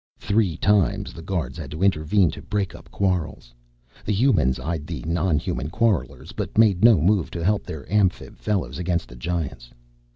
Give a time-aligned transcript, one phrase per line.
[0.17, 3.53] Three times the guards had to intervene to break up quarrels.
[4.03, 8.39] The Humans eyed the non human quarrelers, but made no move to help their Amphib
[8.39, 9.69] fellows against the Giants.